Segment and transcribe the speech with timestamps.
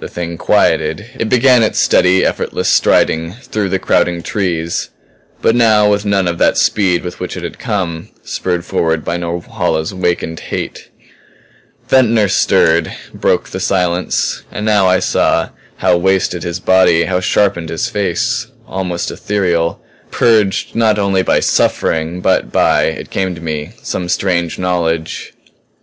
[0.00, 4.88] The Thing quieted; it began its steady, effortless striding through the crowding trees
[5.42, 9.18] but now with none of that speed with which it had come, spurred forward by
[9.18, 10.88] Norhala's awakened hate.
[11.86, 14.42] Ventnor stirred; broke the silence.
[14.50, 19.82] And now I saw how wasted was his body, how sharpened his face; almost ethereal;
[20.10, 25.34] purged not only by suffering but by, it came to me, some strange knowledge.